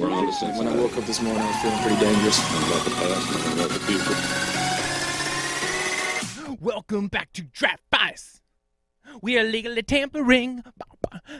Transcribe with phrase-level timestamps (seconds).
[0.00, 2.38] We're on the same When I woke up this morning, I was feeling pretty dangerous.
[2.38, 3.80] about the past and about the
[6.46, 6.56] future.
[6.60, 8.42] Welcome back to Draft Bias.
[9.22, 10.62] We are legally tampering.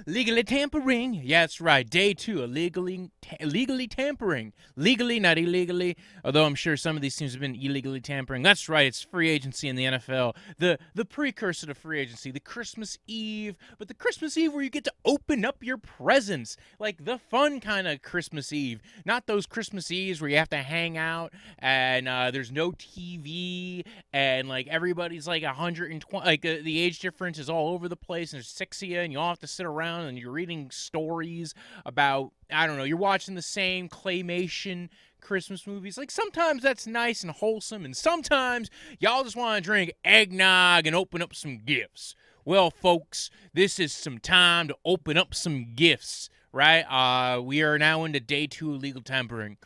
[0.06, 1.24] Legally tampering.
[1.26, 1.88] That's right.
[1.88, 4.52] Day two of legally, ta- legally tampering.
[4.76, 5.96] Legally, not illegally.
[6.24, 8.42] Although I'm sure some of these teams have been illegally tampering.
[8.42, 8.86] That's right.
[8.86, 10.36] It's free agency in the NFL.
[10.58, 12.30] The the precursor to free agency.
[12.30, 16.56] The Christmas Eve, but the Christmas Eve where you get to open up your presents,
[16.78, 20.58] like the fun kind of Christmas Eve, not those Christmas Eves where you have to
[20.58, 26.24] hang out and uh, there's no TV and like everybody's like 120.
[26.26, 29.00] Like uh, the age difference is all over the place and there's six of you
[29.00, 32.84] and you all have to sit around and you're reading stories about I don't know,
[32.84, 34.88] you're watching the same claymation
[35.20, 35.98] Christmas movies.
[35.98, 40.94] Like sometimes that's nice and wholesome, and sometimes y'all just want to drink eggnog and
[40.94, 42.14] open up some gifts.
[42.44, 46.82] Well, folks, this is some time to open up some gifts, right?
[46.82, 49.56] Uh, we are now into day two of legal tampering.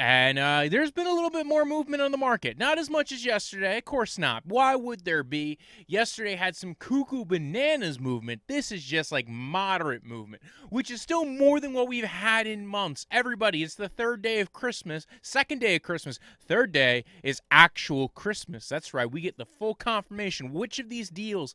[0.00, 2.56] And uh, there's been a little bit more movement on the market.
[2.56, 4.46] Not as much as yesterday, of course not.
[4.46, 5.58] Why would there be?
[5.86, 8.40] Yesterday had some cuckoo bananas movement.
[8.48, 12.66] This is just like moderate movement, which is still more than what we've had in
[12.66, 13.06] months.
[13.10, 16.18] Everybody, it's the third day of Christmas, second day of Christmas.
[16.40, 18.70] Third day is actual Christmas.
[18.70, 19.10] That's right.
[19.10, 20.54] We get the full confirmation.
[20.54, 21.54] Which of these deals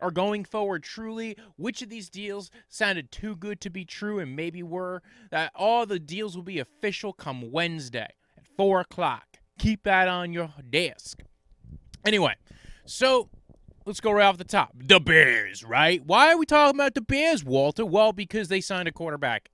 [0.00, 1.36] are going forward truly?
[1.56, 5.02] Which of these deals sounded too good to be true and maybe were?
[5.30, 9.38] That all the deals will be official come wednesday at four o'clock.
[9.58, 11.22] Keep that on your desk.
[12.04, 12.34] Anyway
[12.84, 13.28] so
[13.86, 14.72] let's go right off the top.
[14.74, 16.04] The bears right?
[16.04, 17.84] Why are we talking about the bears walter?
[17.84, 19.50] Well because they signed a quarterback.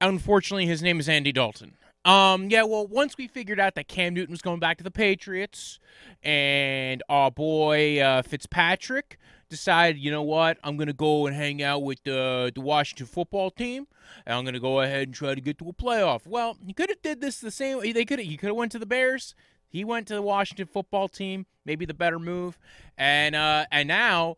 [0.00, 1.74] Unfortunately his name is andy dalton.
[2.04, 4.90] Um, yeah, well, once we figured out that Cam Newton was going back to the
[4.90, 5.78] Patriots
[6.22, 11.62] and our boy uh, Fitzpatrick decided, you know what, I'm going to go and hang
[11.62, 13.86] out with the, the Washington football team,
[14.26, 16.26] and I'm going to go ahead and try to get to a playoff.
[16.26, 17.92] Well, he could have did this the same way.
[17.92, 19.34] They could he could have went to the Bears.
[19.68, 22.58] He went to the Washington football team, maybe the better move,
[22.96, 24.36] and uh, and now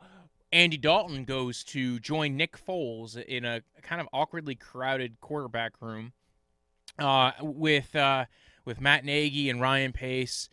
[0.52, 6.12] Andy Dalton goes to join Nick Foles in a kind of awkwardly crowded quarterback room
[6.98, 8.24] uh, with uh,
[8.64, 10.48] with Matt Nagy and Ryan Pace.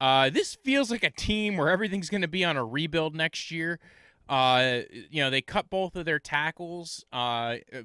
[0.00, 3.50] Uh, this feels like a team where everything's going to be on a rebuild next
[3.50, 3.78] year.
[4.28, 7.04] Uh, you know, they cut both of their tackles.
[7.12, 7.82] Uh, uh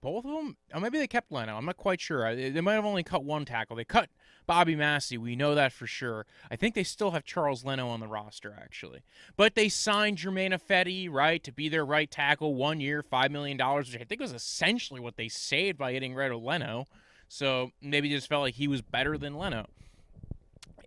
[0.00, 1.56] both of them, or maybe they kept Leno.
[1.56, 2.32] I'm not quite sure.
[2.34, 3.74] They might have only cut one tackle.
[3.74, 4.08] They cut
[4.46, 5.18] Bobby Massie.
[5.18, 6.26] We know that for sure.
[6.50, 9.00] I think they still have Charles Leno on the roster, actually.
[9.36, 13.58] But they signed Germain Ifedi, right, to be their right tackle, one year, $5 million,
[13.58, 16.86] which I think was essentially what they saved by getting rid of Leno.
[17.28, 19.66] So maybe just felt like he was better than Leno.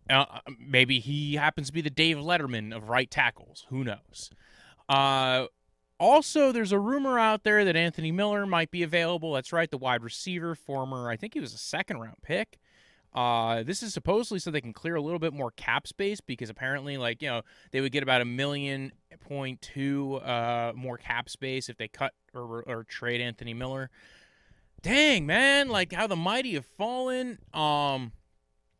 [0.09, 0.25] Uh,
[0.59, 3.66] maybe he happens to be the Dave Letterman of right tackles.
[3.70, 4.31] Who knows?
[4.88, 5.46] Uh,
[6.00, 9.34] also, there's a rumor out there that Anthony Miller might be available.
[9.34, 12.58] That's right, the wide receiver, former, I think he was a second round pick.
[13.14, 16.50] Uh, this is supposedly so they can clear a little bit more cap space because
[16.50, 17.41] apparently, like, you know,
[17.72, 18.91] they would get about a million
[19.28, 23.90] point two uh, more cap space if they cut or, or trade Anthony Miller.
[24.81, 27.40] Dang, man, like how the mighty have fallen.
[27.53, 28.12] Um,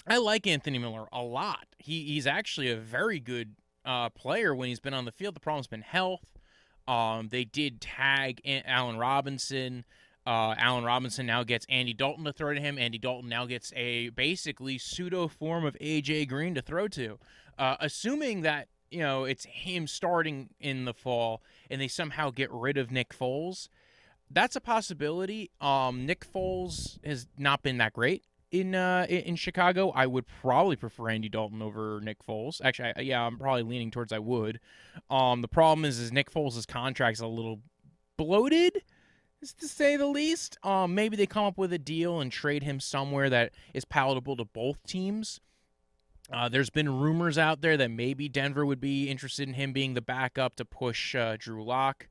[0.10, 1.68] I like Anthony Miller a lot.
[1.78, 3.56] He he's actually a very good
[3.86, 5.36] uh, player when he's been on the field.
[5.36, 6.34] The problem's been health.
[6.88, 9.86] Um, they did tag Allen Robinson.
[10.26, 12.80] Uh, Allen Robinson now gets Andy Dalton to throw to him.
[12.80, 17.20] Andy Dalton now gets a basically pseudo form of AJ Green to throw to.
[17.58, 22.52] Uh, assuming that you know it's him starting in the fall and they somehow get
[22.52, 23.70] rid of Nick Foles,
[24.32, 25.52] that's a possibility.
[25.62, 30.76] Um, Nick Foles has not been that great in uh, in Chicago, I would probably
[30.76, 32.62] prefer Andy Dalton over Nick Foles.
[32.64, 34.60] Actually, I, yeah, I'm probably leaning towards I would.
[35.10, 37.60] Um, the problem is, is Nick Foles' contract is a little
[38.18, 38.84] bloated,
[39.42, 40.58] to say the least.
[40.64, 44.36] Um, maybe they come up with a deal and trade him somewhere that is palatable
[44.38, 45.40] to both teams.
[46.32, 49.96] Uh, there's been rumors out there that maybe Denver would be interested in him being
[49.96, 52.08] the backup to push uh, Drew Lock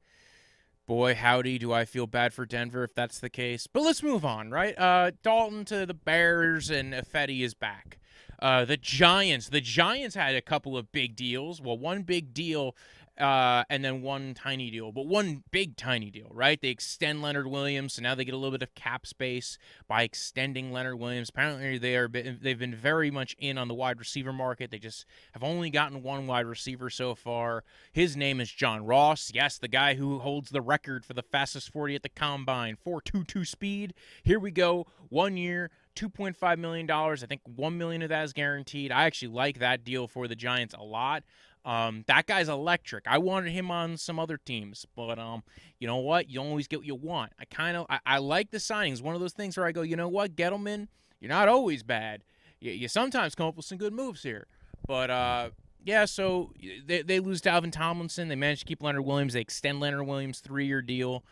[0.89, 3.67] boy, howdy, do I feel bad for Denver if that's the case.
[3.67, 4.77] But let's move on, right?
[4.77, 7.99] Uh, Dalton to the Bears and Ifedi is back.
[8.41, 11.61] Uh, the Giants, the Giants had a couple of big deals.
[11.61, 12.75] Well, one big deal
[13.19, 16.61] uh, and then one tiny deal, but one big tiny deal, right?
[16.61, 20.03] They extend Leonard Williams, so now they get a little bit of cap space by
[20.03, 21.29] extending Leonard Williams.
[21.29, 24.71] Apparently, they are they've been very much in on the wide receiver market.
[24.71, 27.65] They just have only gotten one wide receiver so far.
[27.93, 29.31] His name is John Ross.
[29.35, 33.47] Yes, the guy who holds the record for the fastest 40 at the combine, 4.22
[33.47, 33.95] speed.
[34.23, 35.71] Here we go, one year.
[35.99, 36.89] $2.5 million.
[36.89, 38.93] I think 1 million of that is guaranteed.
[38.93, 41.25] I actually like that deal for the Giants a lot.
[41.69, 43.05] Um, that guy's electric.
[43.07, 45.43] I wanted him on some other teams, but um,
[45.79, 46.31] you know what?
[46.31, 47.33] You always get what you want.
[47.39, 49.03] I kind of I, I like the signings.
[49.03, 50.89] One of those things where I go, you know what, Gettleman,
[51.21, 52.25] you're not always bad.
[52.59, 54.47] You, you sometimes come up with some good moves here,
[54.87, 55.51] but uh,
[55.85, 56.07] yeah.
[56.07, 56.55] So
[56.87, 58.29] they they lose Dalvin Tomlinson.
[58.29, 59.35] They manage to keep Leonard Williams.
[59.35, 61.23] They extend Leonard Williams three year deal.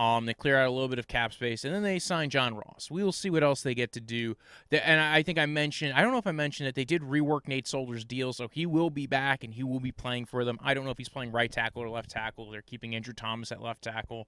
[0.00, 2.54] Um, they clear out a little bit of cap space, and then they sign John
[2.54, 2.88] Ross.
[2.90, 4.34] We will see what else they get to do.
[4.72, 7.46] And I think I mentioned, I don't know if I mentioned that they did rework
[7.46, 10.58] Nate Solder's deal, so he will be back and he will be playing for them.
[10.62, 12.50] I don't know if he's playing right tackle or left tackle.
[12.50, 14.26] They're keeping Andrew Thomas at left tackle.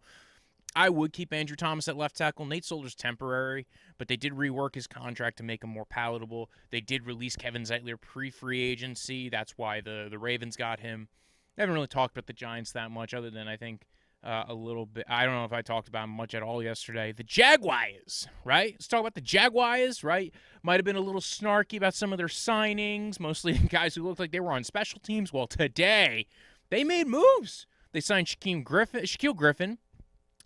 [0.76, 2.44] I would keep Andrew Thomas at left tackle.
[2.44, 3.66] Nate Solder's temporary,
[3.96, 6.50] but they did rework his contract to make him more palatable.
[6.70, 9.30] They did release Kevin Zeitler pre-free agency.
[9.30, 11.08] That's why the the Ravens got him.
[11.56, 13.86] I haven't really talked about the Giants that much, other than I think
[14.24, 15.04] uh, a little bit.
[15.08, 17.12] I don't know if I talked about much at all yesterday.
[17.12, 18.72] The Jaguars, right?
[18.74, 20.32] Let's talk about the Jaguars, right?
[20.62, 24.20] Might have been a little snarky about some of their signings, mostly guys who looked
[24.20, 25.32] like they were on special teams.
[25.32, 26.26] Well, today
[26.70, 27.66] they made moves.
[27.92, 29.78] They signed Shaquem Griffin, Shaquill Griffin,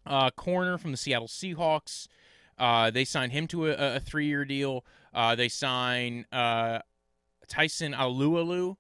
[0.04, 2.08] uh, corner from the Seattle Seahawks.
[2.58, 4.84] Uh, they signed him to a, a three-year deal.
[5.14, 6.80] Uh, they signed uh,
[7.46, 8.76] Tyson Alualu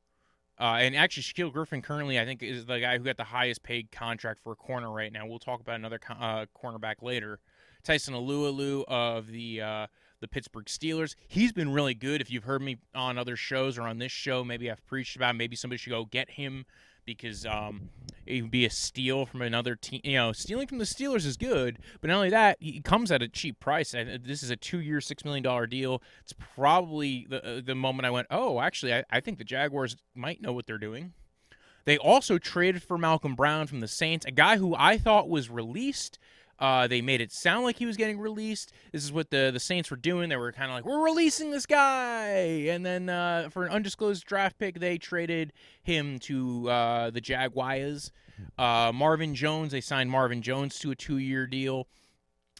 [0.58, 3.62] uh, and actually, Shaquill Griffin currently, I think, is the guy who got the highest
[3.62, 5.26] paid contract for a corner right now.
[5.26, 7.40] We'll talk about another uh, cornerback later.
[7.84, 9.86] Tyson Alualu of the uh,
[10.20, 11.14] the Pittsburgh Steelers.
[11.28, 12.20] He's been really good.
[12.20, 15.36] If you've heard me on other shows or on this show, maybe I've preached about.
[15.36, 16.64] Maybe somebody should go get him
[17.06, 17.88] because um,
[18.26, 20.00] it would be a steal from another team.
[20.04, 23.22] You know, stealing from the Steelers is good, but not only that, he comes at
[23.22, 23.92] a cheap price.
[23.92, 26.02] This is a two-year, six million dollar deal.
[26.22, 29.96] It's probably the uh, the moment I went, oh, actually, I, I think the Jaguars
[30.14, 31.14] might know what they're doing.
[31.86, 35.48] They also traded for Malcolm Brown from the Saints, a guy who I thought was
[35.48, 36.18] released
[36.58, 38.72] uh, they made it sound like he was getting released.
[38.92, 40.28] This is what the, the Saints were doing.
[40.28, 42.30] They were kind of like, we're releasing this guy.
[42.68, 48.10] And then uh, for an undisclosed draft pick, they traded him to uh, the Jaguars.
[48.58, 51.88] Uh, Marvin Jones, they signed Marvin Jones to a two year deal.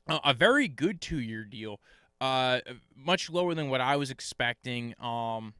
[0.09, 1.81] a very good two year deal.
[2.21, 2.61] Uh,
[2.97, 4.95] much lower than what I was expecting.
[5.01, 5.55] Um,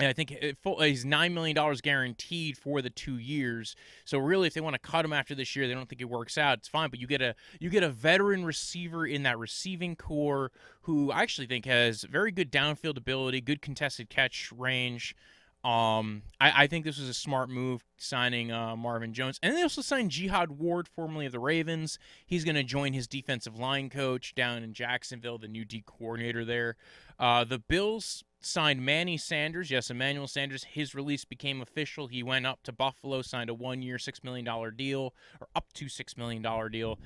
[0.00, 0.34] and I think
[0.80, 3.76] he's nine million dollars guaranteed for the two years.
[4.04, 6.08] So really, if they want to cut him after this year, they don't think it
[6.08, 6.58] works out.
[6.58, 10.50] It's fine, but you get a you get a veteran receiver in that receiving corps
[10.82, 15.14] who I actually think has very good downfield ability, good contested catch range.
[15.62, 19.62] Um, I, I think this was a smart move signing uh, Marvin Jones, and they
[19.62, 21.98] also signed Jihad Ward, formerly of the Ravens.
[22.24, 26.46] He's going to join his defensive line coach down in Jacksonville, the new D coordinator
[26.46, 26.76] there.
[27.18, 29.70] Uh, the Bills signed Manny Sanders.
[29.70, 30.64] Yes, Emmanuel Sanders.
[30.64, 32.06] His release became official.
[32.06, 35.88] He went up to Buffalo, signed a one-year, six million dollar deal, or up to
[35.88, 36.98] six million dollar deal.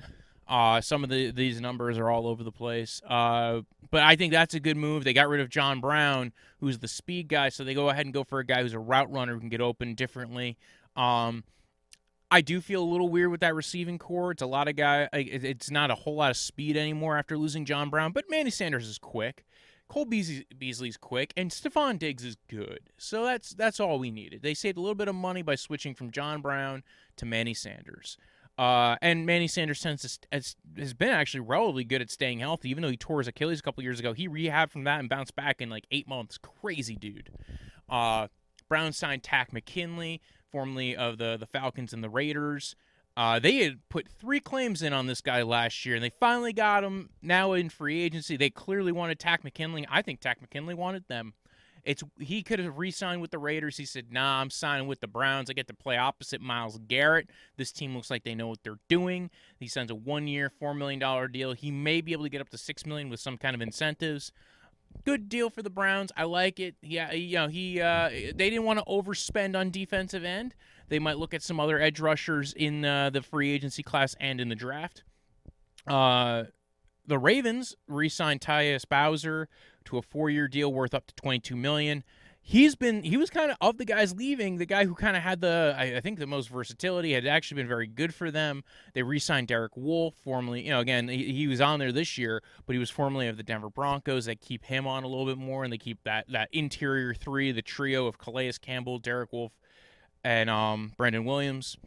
[0.47, 3.01] Uh, some of the these numbers are all over the place.
[3.07, 3.61] Uh,
[3.91, 5.03] but I think that's a good move.
[5.03, 8.13] They got rid of John Brown, who's the speed guy, so they go ahead and
[8.13, 10.57] go for a guy who's a route runner who can get open differently.
[10.95, 11.43] Um,
[12.31, 14.31] I do feel a little weird with that receiving corps.
[14.31, 15.07] It's a lot of guy.
[15.13, 18.87] It's not a whole lot of speed anymore after losing John Brown, but Manny Sanders
[18.87, 19.45] is quick.
[19.87, 22.89] Cole Beasley, Beasley's quick, and Stefon Diggs is good.
[22.97, 24.41] So that's that's all we needed.
[24.41, 26.83] They saved a little bit of money by switching from John Brown
[27.17, 28.17] to Manny Sanders.
[28.57, 32.89] Uh, and Manny Sanders has, has, been actually relatively good at staying healthy, even though
[32.89, 34.13] he tore his Achilles a couple years ago.
[34.13, 36.37] He rehabbed from that and bounced back in like eight months.
[36.37, 37.31] Crazy dude.
[37.89, 38.29] Uh,
[38.69, 42.75] Brown signed Takk McKinley, formerly of the the Falcons and the Raiders.
[43.17, 46.51] Uh, they had put three claims in on this guy last year, and they finally
[46.51, 48.35] got him now in free agency.
[48.35, 49.85] They clearly wanted Takk McKinley.
[49.89, 51.33] I think Takk McKinley wanted them.
[51.85, 53.77] It's he could have re-signed with the Raiders.
[53.77, 55.49] He said, "Nah, I'm signing with the Browns.
[55.49, 57.29] I get to play opposite Myles Garrett.
[57.57, 59.29] This team looks like they know what they're doing."
[59.59, 61.53] He signs a one-year, four million dollar deal.
[61.53, 64.31] He may be able to get up to six million with some kind of incentives.
[65.03, 66.11] Good deal for the Browns.
[66.17, 66.75] I like it.
[66.81, 70.55] Yeah, you know he uh, they didn't want to overspend on defensive end.
[70.89, 74.39] They might look at some other edge rushers in uh, the free agency class and
[74.39, 75.03] in the draft.
[75.87, 76.45] Uh,
[77.07, 79.47] the Ravens re-signed Tyus Bowser
[79.85, 82.03] to a four-year deal worth up to twenty-two million.
[82.47, 85.23] He's been he was kind of of the guys leaving the guy who kind of
[85.23, 88.63] had the I, I, think the most versatility had actually been very good for them.
[88.93, 92.43] They re-signed Derek Wolfe, formerly you know again he, he was on there this year,
[92.67, 94.25] but he was formerly of the Denver Broncos.
[94.25, 97.51] They keep him on a little bit more, and they keep that that interior three,
[97.51, 99.57] the trio of Calais Campbell, Derek Wolfe,
[100.25, 101.77] and um, Brandon Williams.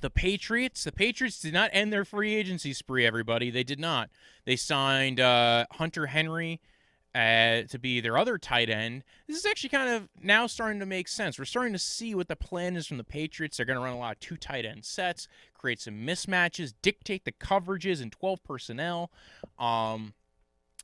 [0.00, 3.04] The Patriots, the Patriots did not end their free agency spree.
[3.04, 4.10] Everybody, they did not.
[4.44, 6.60] They signed uh, Hunter Henry
[7.16, 9.02] uh, to be their other tight end.
[9.26, 11.36] This is actually kind of now starting to make sense.
[11.36, 13.56] We're starting to see what the plan is from the Patriots.
[13.56, 17.24] They're going to run a lot of two tight end sets, create some mismatches, dictate
[17.24, 19.10] the coverages and 12 personnel.
[19.58, 20.14] Um,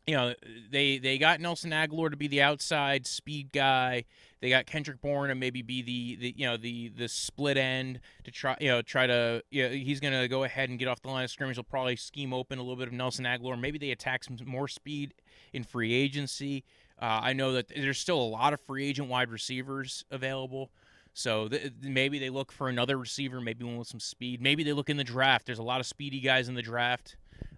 [0.06, 0.34] you know,
[0.70, 4.04] they they got Nelson Agholor to be the outside speed guy.
[4.40, 8.00] They got Kendrick Bourne to maybe be the, the you know the the split end
[8.24, 11.00] to try you know try to you know, he's gonna go ahead and get off
[11.00, 11.56] the line of scrimmage.
[11.56, 13.58] He'll probably scheme open a little bit of Nelson Agholor.
[13.58, 15.14] Maybe they attack some more speed
[15.54, 16.64] in free agency.
[17.00, 20.70] Uh, I know that there's still a lot of free agent wide receivers available.
[21.14, 24.42] So th- maybe they look for another receiver, maybe one with some speed.
[24.42, 25.46] Maybe they look in the draft.
[25.46, 27.16] There's a lot of speedy guys in the draft,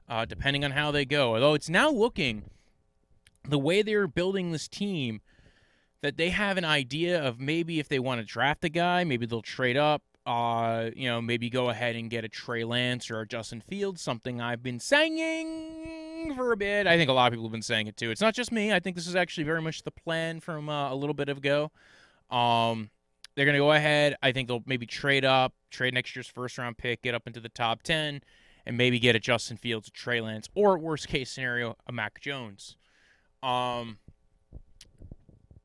[0.08, 1.34] uh, depending on how they go.
[1.34, 2.44] Although it's now looking
[3.48, 5.20] the way they're building this team
[6.02, 9.26] that they have an idea of maybe if they want to draft a guy, maybe
[9.26, 10.02] they'll trade up.
[10.24, 14.02] Uh, you know, maybe go ahead and get a Trey Lance or a Justin Fields,
[14.02, 16.88] something I've been saying for a bit.
[16.88, 18.10] I think a lot of people have been saying it too.
[18.10, 18.72] It's not just me.
[18.72, 21.70] I think this is actually very much the plan from uh, a little bit ago.
[22.28, 22.90] Um,
[23.36, 24.16] they're going to go ahead.
[24.22, 27.38] I think they'll maybe trade up, trade next year's first round pick, get up into
[27.38, 28.22] the top 10,
[28.66, 32.20] and maybe get a Justin Fields, a Trey Lance, or worst case scenario, a Mac
[32.20, 32.76] Jones.
[33.42, 33.98] Um,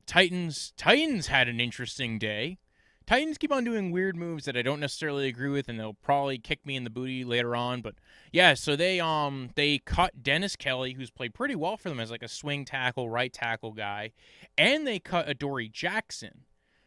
[0.06, 2.58] Titans Titans had an interesting day.
[3.04, 6.38] Titans keep on doing weird moves that I don't necessarily agree with, and they'll probably
[6.38, 7.80] kick me in the booty later on.
[7.80, 7.94] But
[8.32, 12.10] yeah, so they um they cut Dennis Kelly, who's played pretty well for them as
[12.10, 14.12] like a swing tackle, right tackle guy,
[14.56, 16.44] and they cut Adoree Jackson,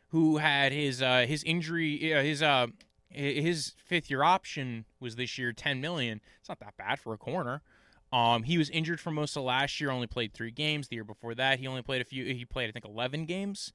[0.09, 2.67] who had his uh his injury uh, his uh
[3.15, 6.21] his fifth year option was this year 10 million.
[6.39, 7.61] It's not that bad for a corner.
[8.11, 9.89] Um, he was injured for most of last year.
[9.89, 10.87] Only played three games.
[10.87, 12.25] The year before that, he only played a few.
[12.25, 13.73] He played, I think, eleven games.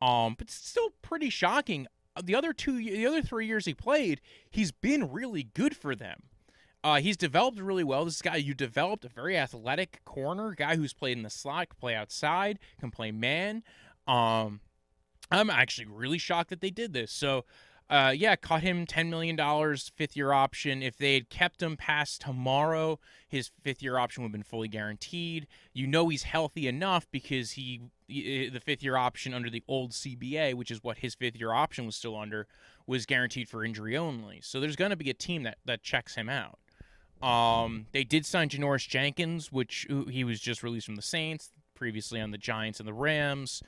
[0.00, 1.86] Um, but still pretty shocking.
[2.16, 5.94] Uh, the other two, the other three years he played, he's been really good for
[5.94, 6.24] them.
[6.84, 8.04] Uh, he's developed really well.
[8.04, 11.76] This guy, you developed a very athletic corner guy who's played in the slot, can
[11.80, 13.62] play outside, can play man.
[14.06, 14.60] Um,
[15.30, 17.10] I'm actually really shocked that they did this.
[17.10, 17.44] So
[17.88, 19.36] uh, yeah, caught him $10 million
[19.94, 20.82] fifth year option.
[20.82, 24.68] If they had kept him past tomorrow, his fifth year option would have been fully
[24.68, 25.46] guaranteed.
[25.72, 30.54] You know he's healthy enough because he, the fifth year option under the old CBA,
[30.54, 32.48] which is what his fifth year option was still under,
[32.88, 34.40] was guaranteed for injury only.
[34.42, 36.58] So there's going to be a team that, that checks him out.
[37.22, 42.20] Um, they did sign Janoris Jenkins, which he was just released from the Saints, previously
[42.20, 43.62] on the Giants and the Rams.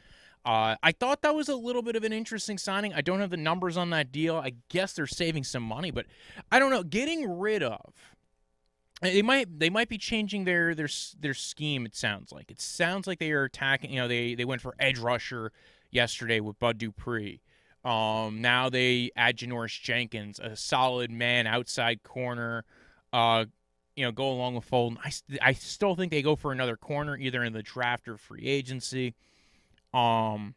[0.44, 2.94] Uh, I thought that was a little bit of an interesting signing.
[2.94, 4.36] I don't have the numbers on that deal.
[4.36, 6.06] I guess they're saving some money, but
[6.50, 6.82] I don't know.
[6.82, 7.92] Getting rid of
[9.00, 10.88] they might they might be changing their their
[11.20, 11.86] their scheme.
[11.86, 13.90] It sounds like it sounds like they are attacking.
[13.92, 15.52] You know, they they went for edge rusher
[15.90, 17.40] yesterday with Bud Dupree.
[17.84, 22.64] Um, now they add Janoris Jenkins, a solid man outside corner.
[23.12, 23.46] Uh,
[23.94, 24.98] you know, go along with Fulton.
[25.02, 28.46] I, I still think they go for another corner either in the draft or free
[28.46, 29.14] agency.
[29.94, 30.54] Um,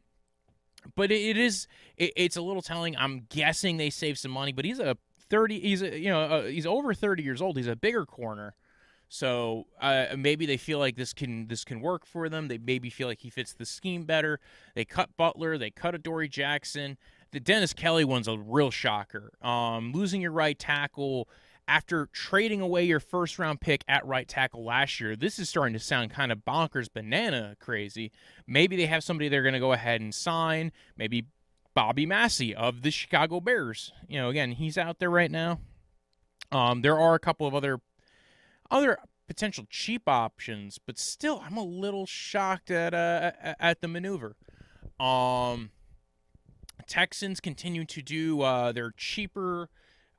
[0.95, 2.95] but it, it is it, it's a little telling.
[2.97, 4.97] I'm guessing they save some money, but he's a
[5.29, 5.59] 30.
[5.59, 7.57] He's a, you know uh, he's over 30 years old.
[7.57, 8.55] He's a bigger corner.
[9.13, 12.47] So uh, maybe they feel like this can this can work for them.
[12.47, 14.39] They maybe feel like he fits the scheme better.
[14.73, 15.57] They cut Butler.
[15.57, 16.97] They cut Adoree Jackson.
[17.31, 19.33] The Dennis Kelly one's a real shocker.
[19.41, 21.27] Um, losing your right tackle
[21.67, 25.73] after trading away your first round pick at right tackle last year, this is starting
[25.73, 28.11] to sound kind of bonkers, banana crazy.
[28.47, 30.71] Maybe they have somebody they're going to go ahead and sign.
[30.97, 31.27] Maybe
[31.73, 33.93] Bobby Massie of the Chicago Bears.
[34.07, 35.59] You know, again, he's out there right now.
[36.51, 37.79] Um, there are a couple of other
[38.69, 44.35] other potential cheap options, but still, I'm a little shocked at uh, at the maneuver.
[44.99, 45.71] Um,
[46.87, 49.69] Texans continue to do uh, their cheaper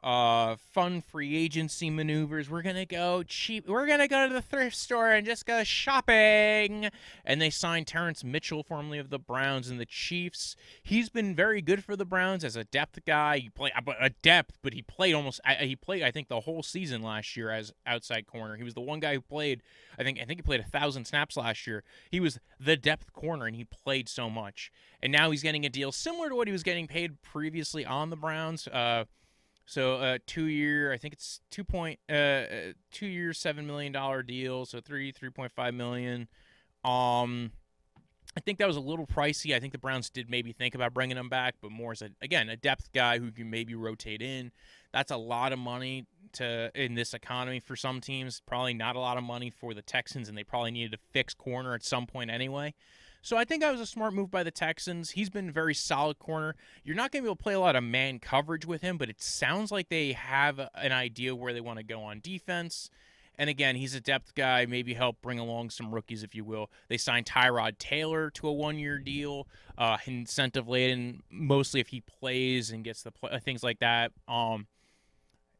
[0.02, 2.50] uh, fun free agency maneuvers.
[2.50, 3.68] We're gonna go cheap.
[3.68, 6.90] We're gonna go to the thrift store and just go shopping.
[7.25, 10.56] And they signed Terrence Mitchell, formerly of the Browns and the Chiefs.
[10.82, 13.38] He's been very good for the Browns as a depth guy.
[13.38, 15.40] He played a depth, but he played almost.
[15.61, 18.56] He played, I think, the whole season last year as outside corner.
[18.56, 19.62] He was the one guy who played.
[19.99, 20.18] I think.
[20.21, 21.85] I think he played a thousand snaps last year.
[22.11, 24.73] He was the depth corner, and he played so much.
[25.00, 28.11] And now he's getting a deal similar to what he was getting paid previously on
[28.11, 28.68] the Browns.
[28.68, 29.04] Uh,
[29.73, 32.47] so a uh, two year, I think it's two point uh, uh
[32.91, 34.67] two year seven million dollar deal.
[34.67, 36.29] So three three point five million.
[36.85, 37.52] Um,
[38.37, 39.55] I think that was a little pricey.
[39.55, 42.11] I think the Browns did maybe think about bringing him back, but more as a
[42.21, 44.52] again a depth guy who can maybe rotate in.
[44.93, 48.43] That's a lot of money to in this economy for some teams.
[48.47, 51.33] Probably not a lot of money for the Texans, and they probably needed to fix
[51.33, 52.75] corner at some point anyway.
[53.25, 55.11] So I think that was a smart move by the Texans.
[55.11, 56.57] He's been a very solid corner.
[56.83, 58.99] You're not going to be able to play a lot of man coverage with him,
[58.99, 62.91] but it sounds like they have an idea where they want to go on defense.
[63.38, 66.69] And again, he's a depth guy, maybe help bring along some rookies, if you will.
[66.88, 69.47] They signed Tyrod Taylor to a one year deal,
[69.79, 74.11] uh, incentive laden, mostly if he plays and gets the play, things like that.
[74.26, 74.67] Um,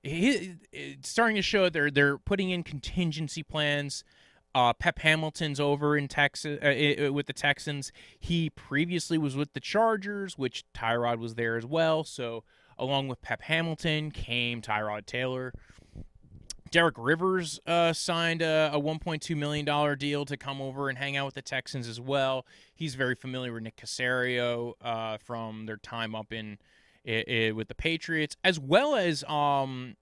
[0.03, 4.03] he, it's starting to show they're they're putting in contingency plans
[4.55, 7.91] Uh, Pep Hamilton's over in Texas uh, with the Texans.
[8.19, 12.05] He previously was with the Chargers, which Tyrod was there as well.
[12.05, 12.45] So
[12.79, 15.53] along with Pep Hamilton came Tyrod Taylor.
[16.71, 21.27] Derek Rivers uh, signed a, a, $1.2 million deal to come over and hang out
[21.27, 22.47] with the Texans as well.
[22.75, 26.57] He's very familiar with Nick Caserio uh, from their time up in,
[27.05, 29.97] in, with the Patriots, as well as um,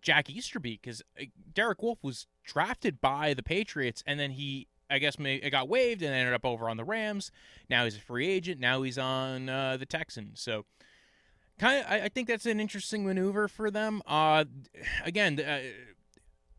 [0.00, 4.98] Jack Easterby, because uh, Derek Wolfe was drafted by the Patriots, and then he, I
[4.98, 7.30] guess, may, it got waived and ended up over on the Rams.
[7.68, 8.60] Now he's a free agent.
[8.60, 10.40] Now he's on uh, the Texans.
[10.40, 10.64] So
[11.58, 14.02] kind of, I, I, think that's an interesting maneuver for them.
[14.06, 14.44] Uh,
[15.04, 15.60] again, uh,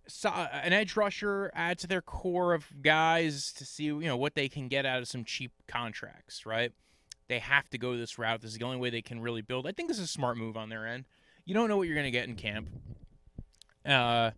[0.07, 4.35] so, an edge rusher add to their core of guys to see you know what
[4.35, 6.71] they can get out of some cheap contracts, right?
[7.27, 8.41] They have to go this route.
[8.41, 9.65] This is the only way they can really build.
[9.65, 11.05] I think this is a smart move on their end.
[11.43, 12.69] You don't know what you're going to get in camp.
[13.85, 14.31] Uh,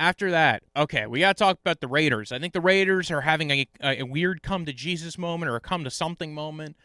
[0.00, 2.32] after that, okay, we got to talk about the Raiders.
[2.32, 5.60] I think the Raiders are having a, a weird come to Jesus moment or a
[5.60, 6.76] come to something moment.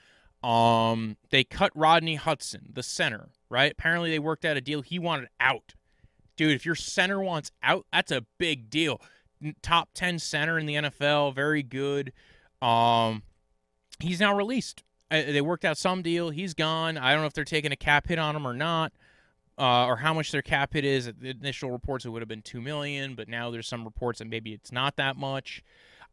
[0.43, 3.71] Um, they cut Rodney Hudson, the center, right?
[3.71, 4.83] Apparently, they worked out a deal.
[4.83, 5.73] He wanted out
[6.37, 9.01] dude, if your center wants out, that's a big deal.
[9.61, 12.13] Top 10 center in the NFL, very good.
[12.61, 13.23] Um,
[13.99, 14.83] he's now released.
[15.11, 16.29] Uh, they worked out some deal.
[16.29, 16.97] He's gone.
[16.97, 18.93] I don't know if they're taking a cap hit on him or not,
[19.57, 21.07] uh, or how much their cap hit is.
[21.07, 24.19] At the initial reports, it would have been two million, but now there's some reports
[24.19, 25.63] that maybe it's not that much.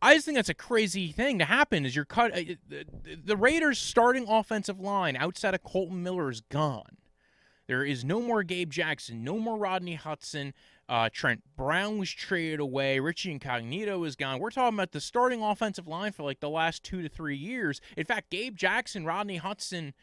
[0.02, 1.86] I just think that's a crazy thing to happen.
[1.86, 2.84] Is you're cut uh, the,
[3.24, 6.96] the Raiders' starting offensive line outside of Colton Miller is gone.
[7.66, 10.52] There is no more Gabe Jackson, no more Rodney Hudson.
[10.86, 13.00] Uh, Trent Brown was traded away.
[13.00, 14.38] Richie Incognito is gone.
[14.38, 17.80] We're talking about the starting offensive line for like the last two to three years.
[17.96, 19.94] In fact, Gabe Jackson, Rodney Hudson,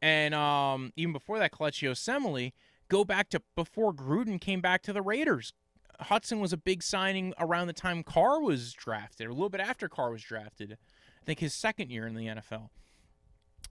[0.00, 2.52] and um, even before that, Kelechi Osemele
[2.88, 5.52] go back to before Gruden came back to the Raiders.
[6.00, 9.88] Hudson was a big signing around the time Carr was drafted, a little bit after
[9.88, 10.78] Carr was drafted.
[11.20, 12.70] I think his second year in the NFL.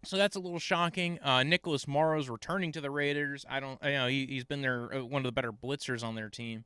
[0.03, 1.19] So that's a little shocking.
[1.23, 3.45] Uh, Nicholas Morrow's returning to the Raiders.
[3.49, 6.15] I don't, you know, he, has been their uh, one of the better blitzers on
[6.15, 6.65] their team.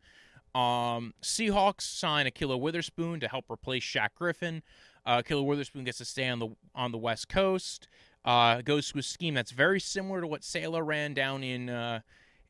[0.53, 4.63] Um, Seahawks sign Ahkello Witherspoon to help replace Shaq Griffin.
[5.05, 7.87] Uh, Ahkello Witherspoon gets to stay on the on the West Coast.
[8.25, 12.01] Uh, goes to a scheme that's very similar to what Saleh ran down in uh,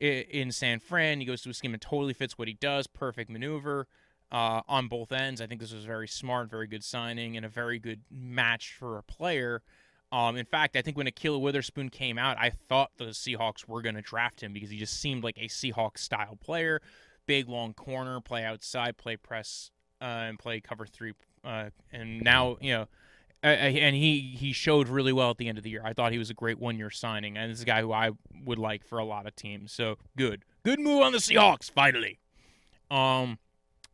[0.02, 1.20] in San Fran.
[1.20, 2.86] He goes to a scheme that totally fits what he does.
[2.86, 3.86] Perfect maneuver
[4.30, 5.40] uh, on both ends.
[5.40, 8.98] I think this was very smart, very good signing, and a very good match for
[8.98, 9.62] a player
[10.12, 13.80] um, in fact, I think when Ahkello Witherspoon came out, I thought the Seahawks were
[13.80, 16.82] going to draft him because he just seemed like a Seahawks style player.
[17.26, 19.70] Big, long corner, play outside, play press,
[20.02, 21.14] uh, and play cover three.
[21.42, 22.88] Uh, and now, you know,
[23.42, 25.82] and he he showed really well at the end of the year.
[25.84, 27.92] I thought he was a great one year signing, and this is a guy who
[27.92, 28.10] I
[28.44, 29.72] would like for a lot of teams.
[29.72, 32.20] So good, good move on the Seahawks finally.
[32.90, 33.38] Um,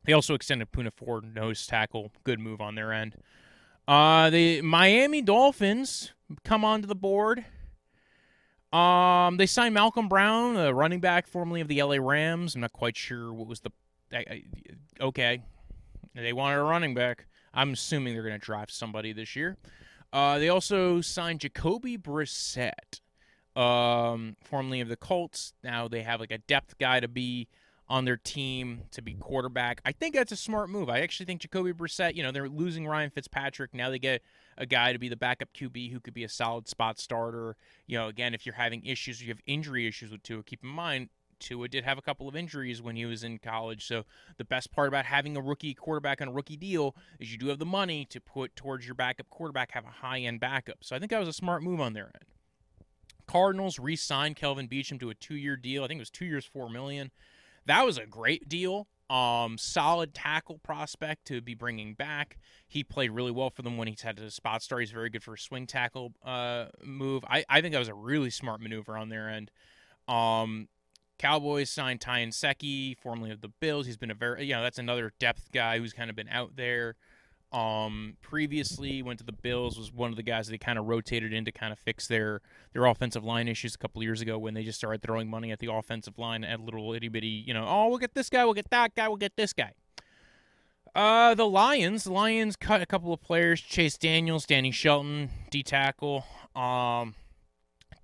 [0.05, 2.13] they also extended Poona Ford nose tackle.
[2.25, 3.17] Good move on their end.
[3.87, 6.13] Uh, the Miami Dolphins
[6.45, 7.45] come onto the board.
[8.73, 12.55] Um, they signed Malcolm Brown, a running back formerly of the LA Rams.
[12.55, 13.71] I'm not quite sure what was the.
[14.13, 14.43] I, I,
[15.01, 15.43] okay,
[16.15, 17.28] they wanted a running back.
[17.55, 19.57] I'm assuming they're going to draft somebody this year.
[20.13, 23.01] Uh, they also signed Jacoby Brissett,
[23.55, 25.53] um, formerly of the Colts.
[25.63, 27.49] Now they have like a depth guy to be
[27.91, 29.81] on their team to be quarterback.
[29.85, 30.91] I think that's a smart move.
[30.91, 33.73] I actually think Jacoby Brissett, you know, they're losing Ryan Fitzpatrick.
[33.73, 34.23] Now they get
[34.59, 37.57] a guy to be the backup QB who could be a solid spot starter.
[37.87, 40.69] You know, again, if you're having issues, you have injury issues with Tua, keep in
[40.69, 43.87] mind Tua did have a couple of injuries when he was in college.
[43.87, 44.05] So
[44.37, 47.49] the best part about having a rookie quarterback on a rookie deal is you do
[47.49, 50.79] have the money to put towards your backup quarterback, have a high end backup.
[50.83, 52.25] So I think that was a smart move on their end.
[53.27, 55.85] Cardinals re-signed Kelvin Beachum to a two-year deal.
[55.85, 57.11] I think it was two years, four million.
[57.67, 58.89] That was a great deal.
[59.11, 62.39] Um, solid tackle prospect to be bringing back.
[62.67, 64.83] He played really well for them when he's had a spot start.
[64.83, 67.25] He's very good for a swing tackle uh, move.
[67.27, 69.51] I, I think that was a really smart maneuver on their end.
[70.09, 70.69] Um,
[71.19, 73.87] Cowboys signed Ty Nsekhe, formerly of the Bills.
[73.87, 76.57] He's been a very, you know, that's another depth guy who's kind of been out
[76.57, 76.97] there.
[77.51, 80.87] Um, previously went to the Bills, was one of the guys that they kind of
[80.87, 82.43] rotated in to kind of fix their
[82.75, 85.59] their offensive line issues a couple years ago when they just started throwing money at
[85.59, 88.53] the offensive line at little itty bitty, you know, oh we'll get this guy, we'll
[88.53, 89.73] get that guy, we'll get this guy.
[90.95, 95.63] Uh, the Lions, the Lions cut a couple of players: Chase Daniels, Danny Shelton, D
[95.63, 96.25] tackle.
[96.55, 97.15] Um,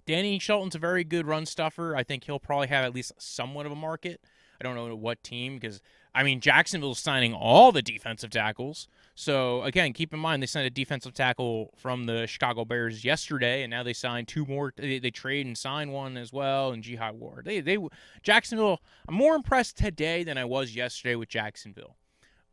[0.07, 1.97] Danny Shelton's a very good run stuffer.
[1.97, 4.21] I think he'll probably have at least somewhat of a market.
[4.61, 5.81] I don't know what team because
[6.15, 8.89] I mean Jacksonville's signing all the defensive tackles.
[9.15, 13.63] So again, keep in mind they signed a defensive tackle from the Chicago Bears yesterday,
[13.63, 14.73] and now they signed two more.
[14.77, 17.45] They, they trade and sign one as well, and Jihad Ward.
[17.45, 17.79] They they
[18.23, 18.81] Jacksonville.
[19.09, 21.97] I'm more impressed today than I was yesterday with Jacksonville.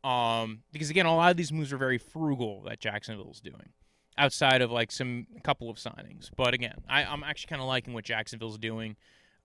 [0.04, 3.70] Um, because again, a lot of these moves are very frugal that Jacksonville's doing,
[4.18, 6.30] outside of like some couple of signings.
[6.36, 8.96] But again, I, I'm actually kind of liking what Jacksonville's doing.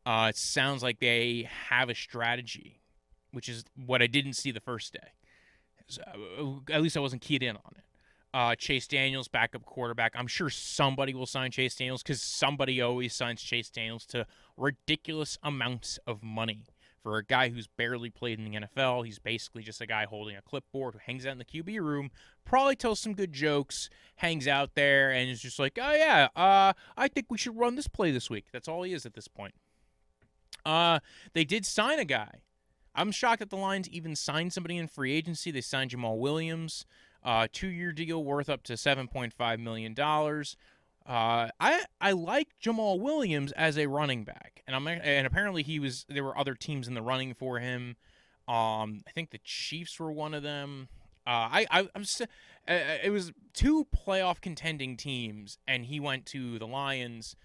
[0.04, 2.80] Uh, it sounds like they have a strategy,
[3.32, 5.08] which is what I didn't see the first day.
[5.88, 7.84] So, uh, at least I wasn't keyed in on it.
[8.34, 10.12] Uh, Chase Daniels, backup quarterback.
[10.14, 14.26] I'm sure somebody will sign Chase Daniels because somebody always signs Chase Daniels to
[14.56, 16.66] ridiculous amounts of money.
[17.06, 20.34] For a guy who's barely played in the NFL, he's basically just a guy holding
[20.34, 22.10] a clipboard who hangs out in the QB room,
[22.44, 26.72] probably tells some good jokes, hangs out there, and is just like, oh, yeah, uh,
[26.96, 28.46] I think we should run this play this week.
[28.52, 29.54] That's all he is at this point.
[30.64, 30.98] Uh,
[31.32, 32.40] they did sign a guy.
[32.92, 35.52] I'm shocked that the Lions even signed somebody in free agency.
[35.52, 36.86] They signed Jamaal Williams.
[37.22, 40.56] Uh, two-year deal worth up to 7.5 million dollars.
[41.06, 45.78] Uh, I I like Jamaal Williams as a running back, and I'm and apparently he
[45.78, 47.96] was there were other teams in the running for him.
[48.48, 50.88] Um, I think the Chiefs were one of them.
[51.26, 52.04] Uh, I I I'm
[52.68, 57.36] uh, it was two playoff contending teams, and he went to the Lions.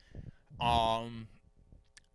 [0.60, 1.28] Um,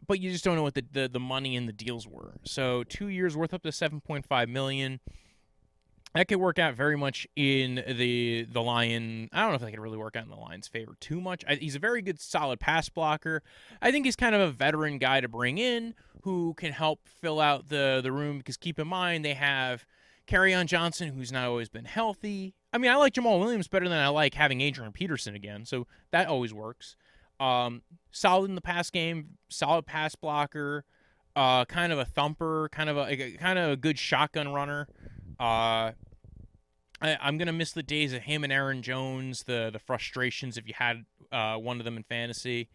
[0.06, 2.34] but you just don't know what the, the, the money and the deals were.
[2.44, 5.00] So two years worth up to seven point five million
[6.16, 9.28] that could work out very much in the the lion.
[9.32, 11.44] I don't know if that could really work out in the lion's favor too much.
[11.46, 13.42] I, he's a very good, solid pass blocker.
[13.82, 17.40] I think he's kind of a veteran guy to bring in who can help fill
[17.40, 18.38] out the the room.
[18.38, 19.84] Because keep in mind they have
[20.32, 22.54] on Johnson, who's not always been healthy.
[22.72, 25.86] I mean, I like Jamaal Williams better than I like having Adrian Peterson again, so
[26.10, 26.96] that always works.
[27.38, 30.84] Um, solid in the pass game, solid pass blocker,
[31.36, 34.88] uh, kind of a thumper, kind of a, a kind of a good shotgun runner.
[35.38, 35.92] Uh,
[37.00, 40.66] I, am gonna miss the days of him and Aaron Jones, the the frustrations if
[40.66, 42.68] you had uh, one of them in fantasy.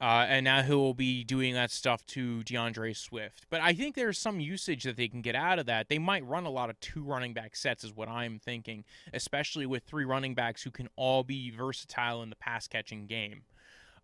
[0.00, 3.44] Uh, and now he will be doing that stuff to D'Andre Swift.
[3.50, 5.90] But I think there's some usage that they can get out of that.
[5.90, 9.66] They might run a lot of two running back sets, is what I'm thinking, especially
[9.66, 13.42] with three running backs who can all be versatile in the pass catching game.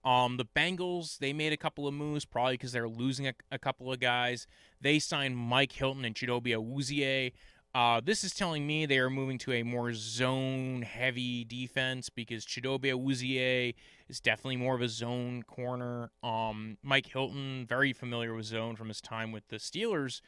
[0.05, 3.59] Um, the Bengals, they made a couple of moves, probably because they're losing a, a,
[3.59, 4.47] couple of guys.
[4.81, 7.33] They signed Mike Hilton and Chidobe Awuzie.
[7.77, 12.47] Uh, this is telling me they are moving to a more zone heavy defense because
[12.47, 13.75] Chidobe Awuzie
[14.09, 16.11] is definitely more of a zone corner.
[16.23, 20.23] Um, Mike Hilton, very familiar with zone from his time with the Steelers.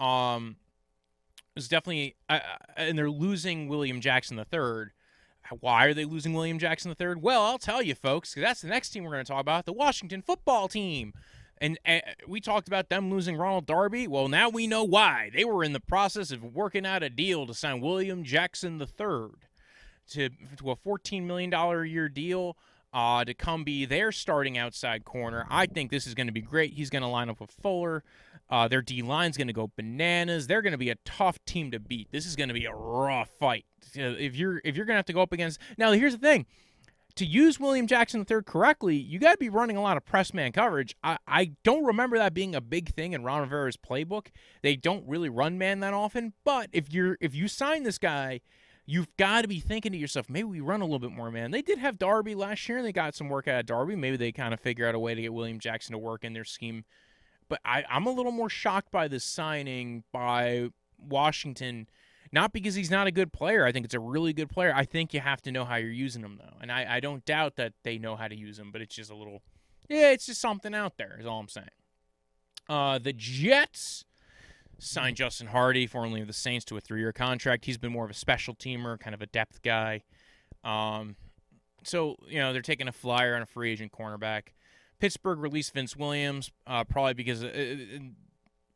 [0.00, 0.56] Um,
[1.54, 2.40] is definitely, uh,
[2.78, 4.86] and they're losing William Jackson III.
[5.60, 7.16] Why are they losing William Jackson III?
[7.16, 9.66] Well, I'll tell you, folks, because that's the next team we're going to talk about
[9.66, 11.12] the Washington football team.
[11.58, 14.06] And, and, we talked about them losing Ronald Darby.
[14.06, 15.30] Well, now we know why.
[15.34, 19.30] They were in the process of working out a deal to sign William Jackson III
[20.10, 22.56] to, to a $14 million a year deal
[22.92, 25.46] uh, to come be their starting outside corner.
[25.50, 26.72] I think this is going to be great.
[26.72, 28.02] He's going to line up with Fuller.
[28.48, 30.46] Uh, their D line's going to go bananas.
[30.46, 32.08] They're going to be a tough team to beat.
[32.12, 33.66] This is going to be a rough fight.
[33.94, 36.46] If you're if you're going to have to go up against now, here's the thing
[37.16, 40.32] to use William Jackson III correctly, you got to be running a lot of press
[40.32, 40.94] man coverage.
[41.02, 44.28] I, I don't remember that being a big thing in Ron Rivera's playbook.
[44.62, 46.34] They don't really run man that often.
[46.44, 48.42] But if you're if you sign this guy,
[48.84, 51.50] you've got to be thinking to yourself, maybe we run a little bit more man.
[51.50, 53.96] They did have Darby last year, and they got some work out of Darby.
[53.96, 56.34] Maybe they kind of figure out a way to get William Jackson to work in
[56.34, 56.84] their scheme.
[57.48, 61.88] But I, I'm a little more shocked by this signing by Washington
[62.36, 63.64] not because he's not a good player.
[63.64, 64.70] I think it's a really good player.
[64.76, 66.58] I think you have to know how you're using him, though.
[66.60, 69.10] And I, I don't doubt that they know how to use him, but it's just
[69.10, 69.40] a little,
[69.88, 71.66] yeah, it's just something out there, is all I'm saying.
[72.68, 74.04] Uh, the Jets
[74.78, 77.64] signed Justin Hardy, formerly of the Saints, to a three year contract.
[77.64, 80.02] He's been more of a special teamer, kind of a depth guy.
[80.62, 81.16] Um,
[81.84, 84.48] so, you know, they're taking a flyer on a free agent cornerback.
[85.00, 87.98] Pittsburgh released Vince Williams, uh, probably because uh, uh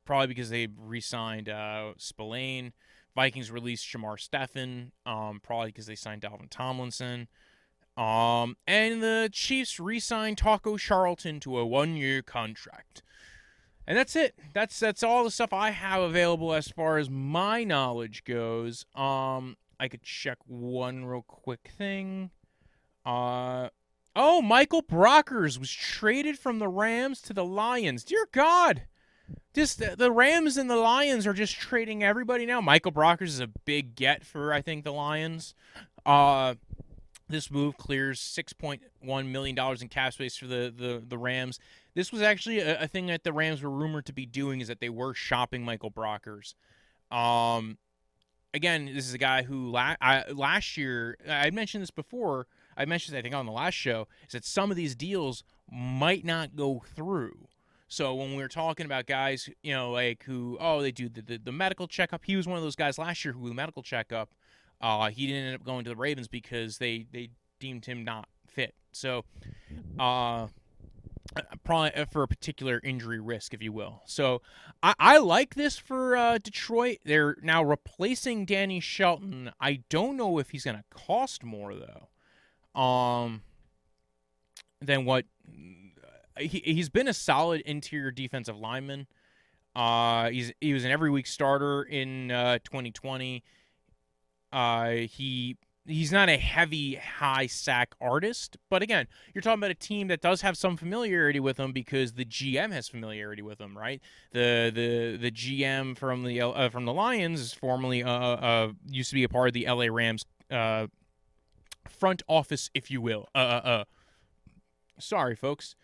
[0.07, 2.73] probably because they re-signed uh, Spillane.
[3.15, 7.29] Vikings released Shamar Stephen, um, probably because they signed Dalvin Tomlinson.
[7.97, 13.03] Um, and the Chiefs re-signed Taco Charlton to a one-year contract.
[13.87, 14.39] And that's it.
[14.53, 18.87] That's that's all the stuff I have available as far as my knowledge goes.
[18.95, 22.31] Um, I could check one real quick thing.
[23.05, 23.71] Uh,
[24.15, 28.05] oh, Michael Brockers was traded from the Rams to the Lions.
[28.05, 28.83] Dear God,
[29.55, 32.61] just the Rams and the Lions are just trading everybody now.
[32.61, 35.55] Michael Brockers is a big get for I think the Lions.
[36.07, 36.55] Uh,
[37.29, 41.19] this move clears six point one million dollars in cap space for the, the the
[41.19, 41.59] Rams.
[41.95, 44.69] This was actually a, a, thing that the Rams were rumored to be doing is
[44.69, 46.55] that they were shopping Michael Brockers.
[47.11, 47.79] Um,
[48.55, 52.47] again, this is a guy who la- I, last year I mentioned this before.
[52.77, 56.25] I mentioned I think on the last show is that some of these deals might
[56.25, 57.49] not go through.
[57.91, 61.23] So when we were talking about guys, you know, like who, oh, they do the,
[61.23, 62.25] the, the medical checkup.
[62.25, 64.31] He was one of those guys last year who the medical checkup,
[64.81, 68.29] uh, he didn't end up going to the Ravens because they they deemed him not
[68.47, 68.77] fit.
[68.93, 69.25] So,
[69.99, 70.47] uh,
[71.65, 74.03] probably uh, for a particular injury risk, if you will.
[74.07, 74.41] So
[74.85, 76.99] I, I like this for uh, Detroit.
[77.05, 79.51] They're now replacing Danny Shelton.
[79.61, 83.43] I don't know if he's going to cost more though, um,
[84.81, 85.25] than what
[86.39, 89.07] he, he's been a solid interior defensive lineman.
[89.75, 93.43] Uh, he's he was an every week starter in uh, 2020.
[94.53, 99.75] Uh, he he's not a heavy high sack artist, but again, you're talking about a
[99.75, 103.77] team that does have some familiarity with him because the GM has familiarity with him,
[103.77, 104.01] right?
[104.33, 109.11] The the the GM from the uh, from the Lions is formerly uh, uh used
[109.11, 110.89] to be a part of the LA Rams uh
[111.89, 113.29] front office, if you will.
[113.35, 113.61] Uh uh.
[113.65, 113.85] uh.
[114.99, 115.77] Sorry, folks.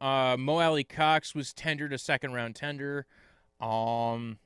[0.00, 3.06] Uh, Mo Alie-Cox was tendered a second round tender.
[3.60, 4.38] Um,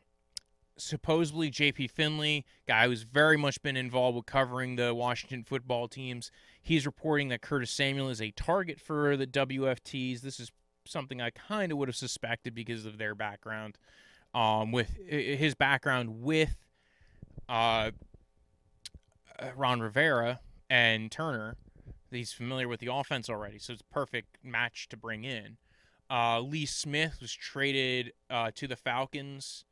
[0.76, 6.30] supposedly JP Finlay, guy who's very much been involved with covering the Washington football teams,
[6.60, 10.20] he's reporting that Curtis Samuel is a target for the WFTs.
[10.20, 10.50] This is
[10.86, 13.78] something I kind of would have suspected because of their background,
[14.34, 16.56] um, with his background with
[17.48, 17.90] uh,
[19.54, 21.56] Ron Rivera and Turner.
[22.12, 25.56] He's familiar with the offense already, so it's a perfect match to bring in.
[26.10, 29.64] Uh, Lee Smith was traded uh, to the Falcons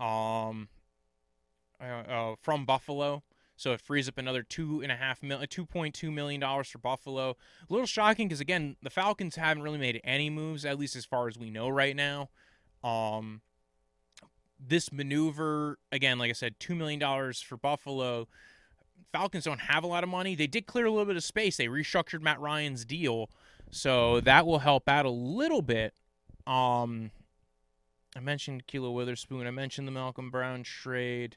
[0.00, 0.68] um,
[1.80, 3.22] uh, uh, from Buffalo.
[3.56, 6.68] So it frees up another two and a half million, two point two million dollars
[6.68, 7.36] for Buffalo.
[7.68, 11.04] A little shocking because again, the Falcons haven't really made any moves, at least as
[11.04, 12.30] far as we know right now.
[12.82, 13.42] Um,
[14.58, 18.26] this maneuver again, like I said, two million dollars for Buffalo.
[19.12, 20.34] Falcons don't have a lot of money.
[20.34, 21.56] They did clear a little bit of space.
[21.56, 23.30] They restructured Matt Ryan's deal,
[23.70, 25.94] so that will help out a little bit.
[26.46, 27.10] Um,
[28.16, 29.46] I mentioned Kilo Witherspoon.
[29.46, 31.36] I mentioned the Malcolm Brown trade.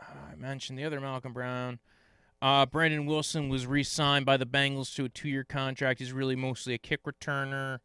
[0.00, 1.78] I mentioned the other Malcolm Brown.
[2.42, 6.00] Uh, Brandon Wilson was re-signed by the Bengals to a two-year contract.
[6.00, 7.78] He's really mostly a kick returner.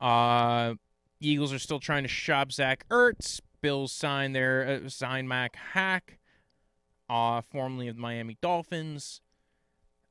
[0.00, 0.74] Uh,
[1.20, 3.40] Eagles are still trying to shop Zach Ertz.
[3.60, 6.18] Bills sign their uh, signed Matt Haack,
[7.08, 9.20] uh, formerly of the Miami Dolphins.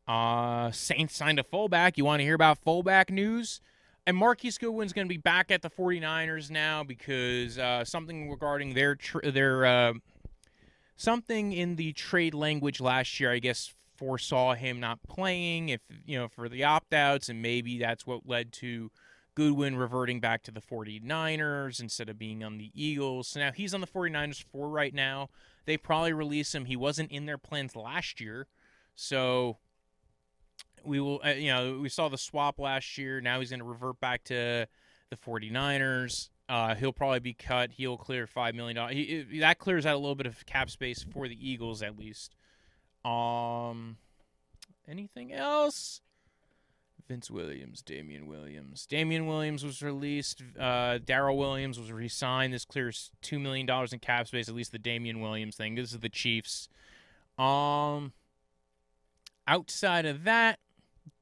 [0.07, 1.97] Uh, Saints signed a fullback.
[1.97, 3.61] You want to hear about fullback news?
[4.07, 8.73] And Marquise Goodwin's going to be back at the 49ers now because uh, something regarding
[8.73, 9.93] their tr- their uh,
[10.95, 16.17] something in the trade language last year, I guess, foresaw him not playing if you
[16.17, 18.89] know for the opt outs, and maybe that's what led to
[19.35, 23.29] Goodwin reverting back to the 49ers instead of being on the Eagles.
[23.29, 25.29] So now he's on the 49ers for right now.
[25.65, 26.65] They probably release him.
[26.65, 28.47] He wasn't in their plans last year,
[28.95, 29.57] so
[30.83, 33.65] we will uh, you know we saw the swap last year now he's going to
[33.65, 34.67] revert back to
[35.09, 39.95] the 49ers uh, he'll probably be cut he'll clear $5 million he, that clears out
[39.95, 42.35] a little bit of cap space for the eagles at least
[43.05, 43.97] um
[44.87, 46.01] anything else
[47.09, 48.85] Vince Williams, Damien Williams.
[48.85, 50.43] Damien Williams was released.
[50.57, 52.53] Uh, Daryl Williams was re-signed.
[52.53, 54.47] This clears two million dollars in cap space.
[54.47, 55.73] At least the Damien Williams thing.
[55.73, 56.69] This is the Chiefs.
[57.39, 58.13] Um,
[59.47, 60.59] outside of that,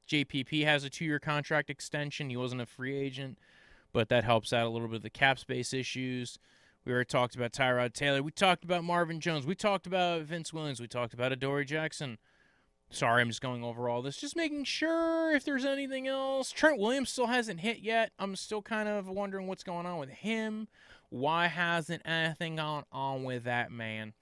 [0.06, 2.28] JPP has a two year contract extension.
[2.28, 3.38] He wasn't a free agent,
[3.94, 6.38] but that helps out a little bit of the cap space issues.
[6.84, 8.22] We already talked about Tyrod Taylor.
[8.22, 9.46] We talked about Marvin Jones.
[9.46, 10.80] We talked about Vince Williams.
[10.80, 12.18] We talked about Adoree Jackson.
[12.90, 14.16] Sorry, I'm just going over all this.
[14.16, 16.50] Just making sure if there's anything else.
[16.50, 18.12] Trent Williams still hasn't hit yet.
[18.18, 20.68] I'm still kind of wondering what's going on with him.
[21.10, 24.14] Why hasn't anything gone on with that man?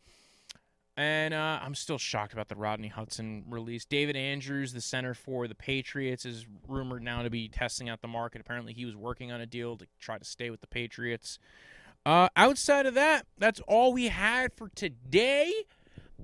[0.97, 3.85] And uh, I'm still shocked about the Rodney Hudson release.
[3.85, 8.09] David Andrews, the center for the Patriots, is rumored now to be testing out the
[8.09, 8.41] market.
[8.41, 11.39] Apparently, he was working on a deal to try to stay with the Patriots.
[12.07, 15.53] Uh, outside of that, that's all we had for today.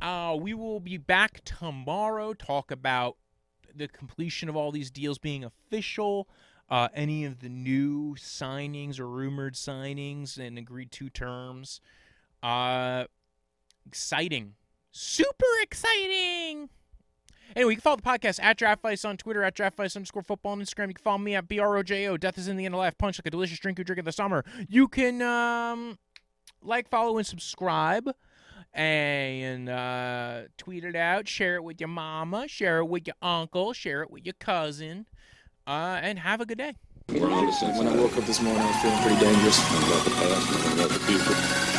[0.01, 2.33] Uh, we will be back tomorrow.
[2.33, 3.17] Talk about
[3.75, 6.29] the completion of all these deals being official.
[6.71, 11.81] Uh, any of the new signings or rumored signings and agreed to terms.
[12.43, 13.05] Uh,
[13.87, 14.55] exciting
[14.93, 16.69] Super exciting.
[17.57, 20.61] Anyway, you can follow the podcast at Draft on Twitter, at Draft underscore football on
[20.61, 20.89] Instagram.
[20.89, 22.21] You can follow me at BROJO.
[22.21, 22.97] Death is in the end of life.
[22.99, 24.45] Punch like a delicious drink you drink in the summer.
[24.69, 25.99] You can um,
[26.63, 28.11] like, follow, and subscribe.
[28.75, 31.29] And uh, tweet it out.
[31.29, 32.49] Share it with your mama.
[32.49, 33.73] Share it with your uncle.
[33.73, 35.07] Share it with your cousin.
[35.67, 36.75] Uh, and have a good day.
[37.09, 39.59] When I woke up this morning, I was feeling pretty dangerous.
[39.59, 41.72] About the past, about the future.